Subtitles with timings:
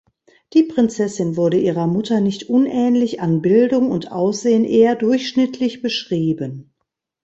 [0.55, 6.73] Die Prinzessin wurde ihrer Mutter nicht unähnlich, an Bildung und Aussehen eher durchschnittlich beschrieben.